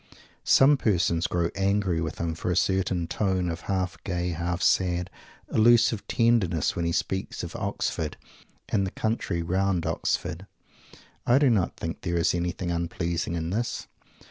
Some 0.47 0.77
persons 0.77 1.27
grow 1.27 1.51
angry 1.53 2.01
with 2.01 2.17
him 2.17 2.33
for 2.33 2.49
a 2.49 2.55
certain 2.55 3.05
tone 3.05 3.49
of 3.51 3.61
half 3.69 4.03
gay, 4.03 4.29
half 4.29 4.59
sad, 4.63 5.11
allusive 5.49 6.07
tenderness, 6.07 6.75
when 6.75 6.85
he 6.85 6.91
speaks 6.91 7.43
of 7.43 7.55
Oxford 7.55 8.17
and 8.67 8.87
the 8.87 8.89
country 8.89 9.43
round 9.43 9.85
Oxford. 9.85 10.47
I 11.27 11.37
do 11.37 11.51
not 11.51 11.77
think 11.77 12.01
there 12.01 12.17
is 12.17 12.33
anything 12.33 12.71
unpleasing 12.71 13.35
in 13.35 13.51
this. 13.51 13.87